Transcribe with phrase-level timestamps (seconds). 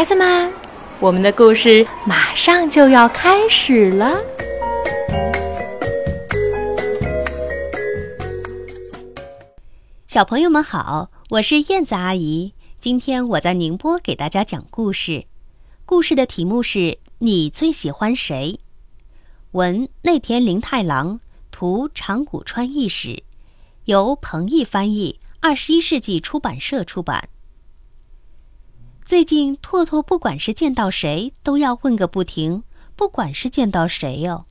[0.00, 0.50] 孩子们，
[0.98, 4.18] 我们的故事马上就要开始了。
[10.06, 12.54] 小朋友们好，我是燕子阿姨。
[12.80, 15.26] 今天我在宁波给大家讲故事，
[15.84, 18.58] 故事的题目是你最喜欢谁？
[19.50, 21.20] 文内田林太郎，
[21.50, 23.22] 图长谷川义史，
[23.84, 27.28] 由彭毅翻译，二十一世纪出版社出版。
[29.10, 32.62] 最近，拓拓不管是见到谁，都要问个不停。
[32.94, 34.46] 不管是见到谁哟，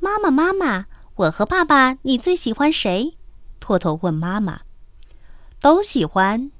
[0.00, 3.14] 妈妈，妈妈，我和爸爸，你最喜欢谁？
[3.60, 4.62] 拓拓问妈妈。
[5.60, 6.50] 都喜欢。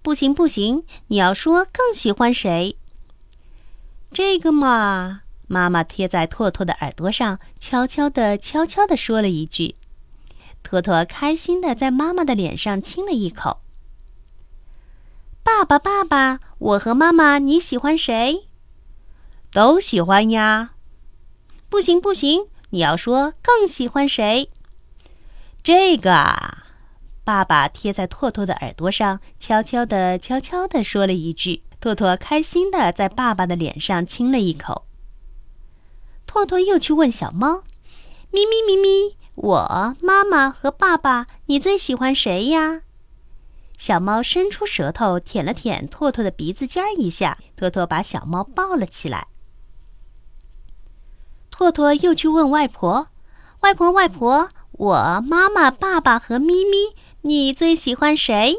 [0.00, 2.78] 不行不行，你要说更喜欢谁？
[4.10, 9.74] 这个嘛，妈妈贴在拓拓的耳朵上，悄悄地、悄悄地说了一句。
[10.62, 13.58] 拓拓开心地在妈妈的脸上亲了一口。
[15.42, 18.46] 爸爸，爸爸，我和妈妈，你喜欢谁？
[19.52, 20.70] 都喜欢呀。
[21.68, 24.48] 不行不行，你要说更喜欢谁？
[25.62, 26.64] 这个啊，
[27.24, 31.62] 爸爸贴在拓拓的耳朵上，悄悄地、悄悄地说了一句。
[31.78, 34.86] 拓拓开心地在爸爸的脸上亲了一口。
[36.26, 37.62] 拓拓又去问小猫
[38.32, 42.80] ：“咪咪咪咪，我妈妈和爸爸，你最喜欢谁呀？”
[43.76, 49.26] 小猫伸出舌头舔了舔拓拓的鼻子尖儿一下，拓拓把小猫抱了起来。
[51.50, 53.08] 拓拓又去问外婆
[53.60, 58.56] ：“外婆，外婆，我妈妈、爸爸和咪咪，你最喜欢谁？”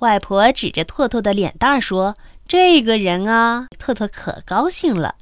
[0.00, 2.16] 外婆指着拓拓的脸蛋儿说
[2.46, 5.16] ：“这个人啊！”拓拓可高兴了。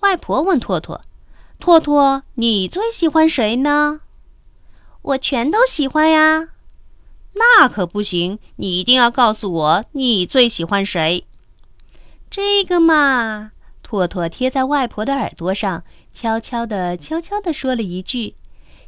[0.00, 1.02] 外婆问拓拓
[1.58, 4.00] ：“拓拓，你最喜欢谁呢
[5.02, 6.48] ？”“我全都喜欢呀。”
[7.34, 8.38] 那可不行！
[8.56, 11.24] 你一定要告诉我你最喜欢谁。
[12.30, 18.34] 这个嘛，拓拓贴在外婆的耳朵上，悄悄地、悄悄地说了一句：“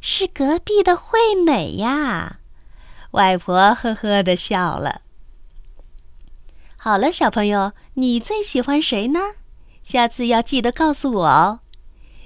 [0.01, 2.39] 是隔壁的惠美呀。”
[3.11, 5.01] 外婆呵呵地笑了。
[6.77, 9.19] 好了，小朋友，你最喜欢谁呢？
[9.83, 11.59] 下次要记得告诉我哦。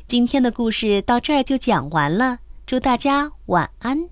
[0.08, 4.10] 今天的故事到这儿就讲完了，祝大家晚安。